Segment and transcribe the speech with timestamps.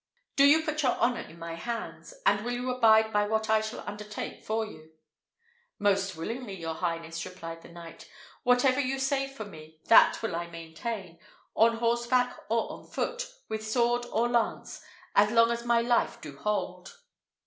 [0.35, 2.15] Do you put your honour in my hands?
[2.25, 4.93] and will you abide by what I shall undertake for you?"
[5.77, 8.09] "Most willingly, your highness," replied the knight:
[8.41, 11.19] "whatever you say for me, that will I maintain,
[11.53, 14.81] on horseback or on foot, with sword or lance,
[15.13, 16.95] as long as my life do hold."